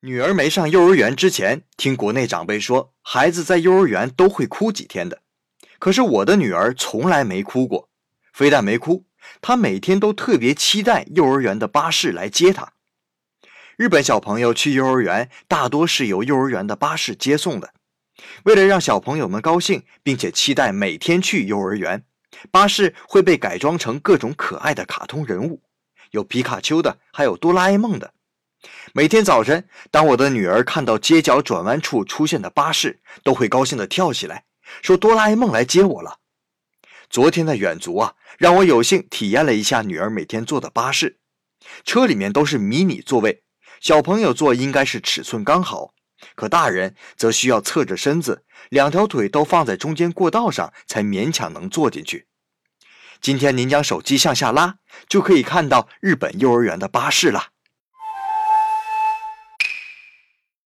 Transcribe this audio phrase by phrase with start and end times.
[0.00, 5.22] 女儿没上幼儿园之前，听国内长辈说，孩子在幼儿园都会哭几天的。
[5.80, 7.88] 可是我的女儿从来没哭过，
[8.32, 9.06] 非但没哭，
[9.40, 12.74] 她每天都特别期待幼儿园的巴士来接她。
[13.76, 17.74] 日本小朋友去幼儿园大多是由幼儿园的巴士接送的。
[18.44, 22.04] 为了让小朋友们高兴，并且期待每天去幼儿园，
[22.52, 25.62] 巴士会被改装成各种可爱的卡通人物，
[26.12, 28.14] 有皮卡丘的，还有哆啦 A 梦的。
[28.92, 34.44] 每天早晨，当我的女儿看到街角转弯处出现的巴士，都会高兴地跳起来，
[34.82, 36.18] 说：“哆啦 A 梦来接我了。”
[37.08, 41.18] 昨天的远足啊，让我有幸体验了一下女儿每天坐的巴士。
[41.84, 43.42] 车里面都是迷你座位，
[43.80, 45.94] 小朋友坐应该是尺寸刚好，
[46.34, 52.26] 可大人则需要侧着身子，两条腿都放在中间过道上，才勉强能坐进去。
[53.20, 54.76] 今天您将手机向下拉，
[55.08, 57.48] 就可以看到日本幼儿园的巴士了。